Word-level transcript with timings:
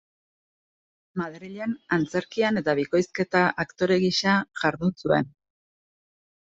Madrilen 1.21 1.75
antzerkian 1.99 2.59
eta 2.63 2.77
bikoizketa 2.81 3.45
aktore 3.67 4.01
gisa 4.07 4.37
jardun 4.65 5.01
zuen. 5.05 5.33